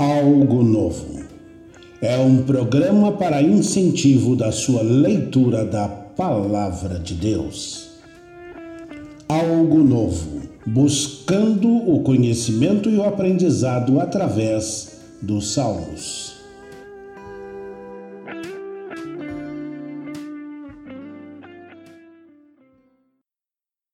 Algo 0.00 0.62
Novo. 0.62 1.20
É 2.00 2.16
um 2.16 2.42
programa 2.44 3.12
para 3.12 3.42
incentivo 3.42 4.34
da 4.34 4.50
sua 4.50 4.80
leitura 4.80 5.62
da 5.62 5.88
Palavra 5.88 6.98
de 6.98 7.12
Deus. 7.12 7.90
Algo 9.28 9.84
Novo. 9.84 10.40
Buscando 10.66 11.68
o 11.68 12.02
conhecimento 12.02 12.88
e 12.88 12.96
o 12.96 13.04
aprendizado 13.04 14.00
através 14.00 15.02
dos 15.20 15.52
Salmos. 15.52 16.34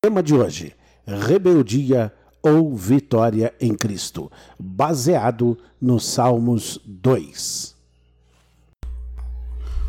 Tema 0.04 0.22
de 0.22 0.34
hoje: 0.36 0.72
Rebeldia 1.04 2.12
ou 2.42 2.74
vitória 2.74 3.52
em 3.60 3.74
Cristo, 3.74 4.30
baseado 4.58 5.58
nos 5.80 6.06
Salmos 6.06 6.80
2. 6.84 7.74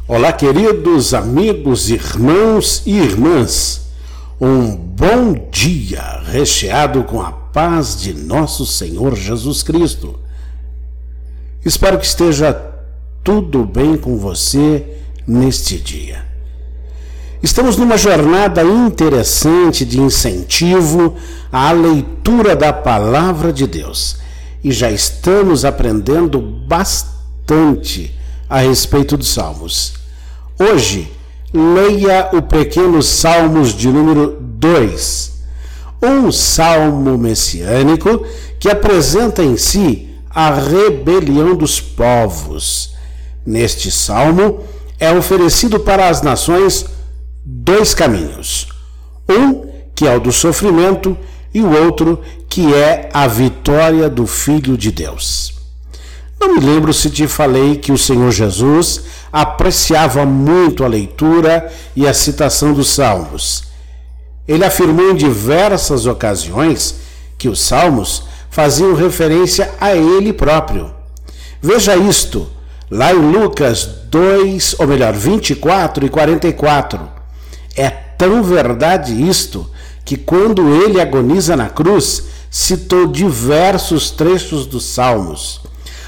Olá, 0.08 0.32
queridos 0.32 1.14
amigos, 1.14 1.90
irmãos 1.90 2.82
e 2.86 2.98
irmãs. 2.98 3.88
Um 4.40 4.76
bom 4.76 5.34
dia 5.52 6.22
recheado 6.22 7.04
com 7.04 7.22
a 7.22 7.32
paz 7.32 8.00
de 8.00 8.14
nosso 8.14 8.66
Senhor 8.66 9.16
Jesus 9.16 9.64
Cristo. 9.64 10.20
Espero 11.66 12.00
que 12.00 12.06
esteja 12.06 12.54
tudo 13.24 13.66
bem 13.66 13.98
com 13.98 14.18
você 14.18 15.02
neste 15.28 15.78
dia. 15.78 16.26
Estamos 17.42 17.78
numa 17.78 17.98
jornada 17.98 18.64
interessante 18.64 19.86
de 19.86 20.02
incentivo 20.02 21.16
à 21.52 21.72
leitura 21.72 22.56
da 22.56 22.74
palavra 22.74 23.54
de 23.54 23.68
Deus 23.68 24.18
e 24.64 24.72
já 24.72 24.90
estamos 24.90 25.64
aprendendo 25.64 26.42
bastante 26.42 28.12
a 28.50 28.60
respeito 28.62 29.16
dos 29.16 29.32
Salmos. 29.32 29.94
Hoje, 30.58 31.12
leia 31.54 32.32
o 32.34 32.42
pequeno 32.42 33.04
Salmos 33.04 33.72
de 33.72 33.88
número 33.88 34.38
2, 34.42 35.34
um 36.02 36.32
salmo 36.32 37.20
messiânico 37.20 38.26
que 38.60 38.68
apresenta 38.68 39.44
em 39.44 39.58
si 39.58 40.10
a 40.28 40.56
rebelião 40.56 41.56
dos 41.56 41.80
povos. 41.80 42.96
Neste 43.46 43.92
salmo 43.92 44.64
é 45.00 45.12
oferecido 45.12 45.80
para 45.80 46.10
as 46.10 46.24
nações 46.24 46.97
dois 47.50 47.94
caminhos. 47.94 48.68
Um 49.30 49.68
que 49.96 50.06
é 50.06 50.14
o 50.14 50.20
do 50.20 50.34
sofrimento 50.34 51.18
e 51.54 51.62
o 51.62 51.72
outro 51.72 52.22
que 52.50 52.74
é 52.74 53.10
a 53.14 53.26
vitória 53.26 54.10
do 54.10 54.28
Filho 54.28 54.78
de 54.78 54.92
Deus. 54.92 55.54
Não 56.40 56.56
me 56.56 56.60
lembro 56.60 56.94
se 56.94 57.10
te 57.10 57.26
falei 57.26 57.78
que 57.78 57.92
o 57.92 57.98
Senhor 57.98 58.32
Jesus 58.32 59.02
apreciava 59.32 60.26
muito 60.26 60.84
a 60.84 60.88
leitura 60.88 61.72
e 61.96 62.06
a 62.06 62.14
citação 62.14 62.74
dos 62.74 62.90
Salmos. 62.90 63.64
Ele 64.46 64.66
afirmou 64.66 65.12
em 65.12 65.16
diversas 65.16 66.06
ocasiões 66.06 66.96
que 67.38 67.48
os 67.48 67.62
Salmos 67.62 68.24
faziam 68.50 68.94
referência 68.94 69.74
a 69.80 69.96
ele 69.96 70.34
próprio. 70.34 70.94
Veja 71.62 71.96
isto, 71.96 72.48
lá 72.92 73.14
em 73.14 73.32
Lucas 73.32 73.86
2, 74.10 74.76
ou 74.80 74.88
melhor, 74.88 75.14
24 75.14 76.06
e 76.06 76.10
44. 76.10 77.17
É 77.78 77.92
tão 77.92 78.42
verdade 78.42 79.14
isto 79.30 79.70
que 80.04 80.18
quando 80.18 80.68
ele 80.84 81.00
agoniza 81.00 81.56
na 81.56 81.70
cruz, 81.70 82.24
citou 82.50 83.06
diversos 83.06 84.10
trechos 84.10 84.66
dos 84.66 84.84
Salmos. 84.86 85.62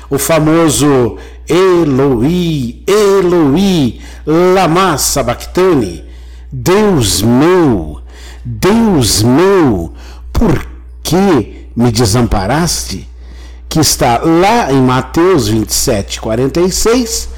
O 0.09 0.17
famoso 0.17 1.17
Eloi, 1.47 2.83
Eloi, 2.87 4.01
lama 4.25 4.97
sabachthani, 4.97 6.03
Deus 6.51 7.21
meu, 7.21 8.01
Deus 8.43 9.21
meu, 9.21 9.93
por 10.33 10.65
que 11.03 11.67
me 11.75 11.91
desamparaste? 11.91 13.07
Que 13.67 13.79
está 13.79 14.19
lá 14.23 14.71
em 14.71 14.81
Mateus 14.81 15.47
27, 15.47 16.19
46, 16.19 17.29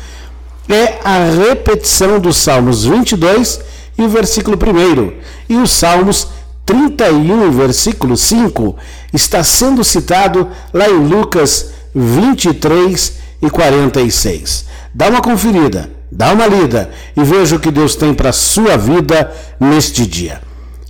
é 0.70 1.00
a 1.03 1.30
repetição 1.30 2.20
dos 2.20 2.38
Salmos 2.38 2.86
22 2.86 3.71
e 4.01 4.06
o 4.06 4.09
versículo 4.09 4.57
1. 4.57 5.13
E 5.50 5.57
os 5.57 5.72
Salmos 5.72 6.28
31, 6.66 7.51
versículo 7.51 8.17
5, 8.17 8.75
está 9.13 9.44
sendo 9.44 9.84
citado 9.84 10.50
lá 10.73 10.89
em 10.89 11.07
Lucas 11.07 11.72
23 11.94 13.13
e 13.41 13.50
46. 13.50 14.66
Dá 14.94 15.09
uma 15.09 15.22
conferida, 15.22 15.90
dá 16.11 16.34
uma 16.34 16.47
lida 16.47 16.90
e 17.16 17.23
veja 17.23 17.56
o 17.56 17.59
que 17.59 17.72
Deus 17.72 17.95
tem 17.95 18.13
para 18.13 18.29
a 18.29 18.34
sua 18.34 18.78
vida 18.78 19.31
neste 19.59 20.06
dia. 20.06 20.41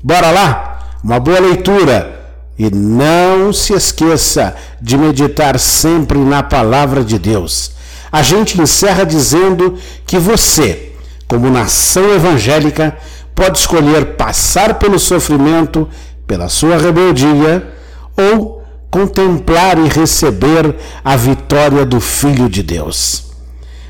Bora 0.04 0.32
lá? 0.32 0.98
Uma 1.04 1.20
boa 1.20 1.40
leitura. 1.40 2.20
E 2.58 2.70
não 2.70 3.52
se 3.52 3.74
esqueça 3.74 4.56
de 4.80 4.96
meditar 4.96 5.58
sempre 5.58 6.20
na 6.20 6.44
palavra 6.44 7.04
de 7.04 7.18
Deus. 7.18 7.72
A 8.12 8.22
gente 8.22 8.62
encerra 8.62 9.04
dizendo 9.04 9.78
que 10.06 10.20
você, 10.20 10.91
como 11.32 11.50
nação 11.50 12.14
evangélica, 12.14 12.94
pode 13.34 13.58
escolher 13.60 14.18
passar 14.18 14.74
pelo 14.74 15.00
sofrimento, 15.00 15.88
pela 16.28 16.50
sua 16.50 16.76
rebeldia, 16.76 17.72
ou 18.18 18.62
contemplar 18.90 19.80
e 19.80 19.88
receber 19.88 20.76
a 21.02 21.16
vitória 21.16 21.86
do 21.86 22.02
Filho 22.02 22.50
de 22.50 22.62
Deus. 22.62 23.32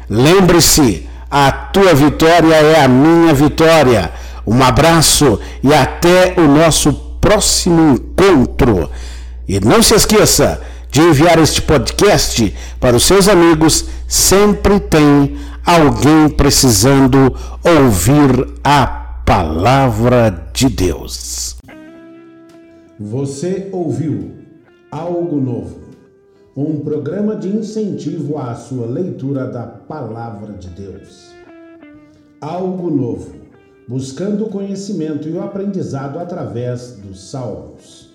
Lembre-se, 0.07 1.09
a 1.31 1.51
tua 1.51 1.95
vitória 1.95 2.53
é 2.53 2.83
a 2.83 2.87
minha 2.87 3.33
vitória. 3.33 4.11
Um 4.45 4.61
abraço 4.61 5.39
e 5.63 5.73
até 5.73 6.35
o 6.37 6.41
nosso 6.41 6.93
próximo 7.19 7.95
encontro. 7.95 8.87
E 9.47 9.59
não 9.59 9.81
se 9.81 9.95
esqueça 9.95 10.61
de 10.91 11.01
enviar 11.01 11.39
este 11.39 11.63
podcast 11.63 12.53
para 12.79 12.95
os 12.95 13.01
seus 13.03 13.27
amigos. 13.27 13.85
Sempre 14.07 14.79
tem 14.79 15.35
alguém 15.65 16.29
precisando 16.29 17.35
ouvir 17.63 18.59
a 18.63 18.85
palavra 19.25 20.49
de 20.53 20.69
Deus. 20.69 21.57
Você 22.99 23.69
ouviu 23.71 24.31
Algo 24.91 25.39
Novo, 25.39 25.79
um 26.55 26.79
programa 26.79 27.35
de 27.35 27.47
incentivo 27.47 28.37
à 28.37 28.53
sua 28.55 28.85
leitura 28.85 29.47
da 29.47 29.63
palavra 29.63 30.53
de 30.53 30.67
Deus. 30.69 31.31
Algo 32.39 32.89
Novo, 32.89 33.31
buscando 33.87 34.45
o 34.45 34.49
conhecimento 34.49 35.27
e 35.27 35.31
o 35.31 35.41
aprendizado 35.41 36.19
através 36.19 36.97
dos 36.97 37.29
Salmos. 37.29 38.10